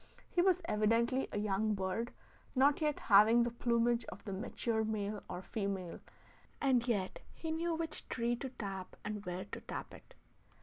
[0.31, 2.11] He was evidently a young bird
[2.55, 5.99] not yet having the plumage of the mature male or female,
[6.59, 10.15] and yet he knew which tree to tap and where to tap it.